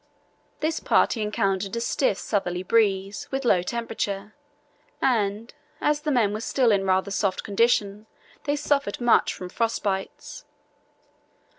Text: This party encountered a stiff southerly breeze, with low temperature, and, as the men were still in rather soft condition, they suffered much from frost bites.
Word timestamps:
This 0.61 0.79
party 0.79 1.21
encountered 1.21 1.75
a 1.75 1.79
stiff 1.79 2.17
southerly 2.17 2.63
breeze, 2.63 3.27
with 3.29 3.45
low 3.45 3.61
temperature, 3.61 4.33
and, 4.99 5.53
as 5.79 6.01
the 6.01 6.09
men 6.11 6.33
were 6.33 6.41
still 6.41 6.71
in 6.71 6.85
rather 6.85 7.11
soft 7.11 7.43
condition, 7.43 8.07
they 8.45 8.55
suffered 8.55 8.99
much 8.99 9.31
from 9.31 9.47
frost 9.47 9.83
bites. 9.83 10.43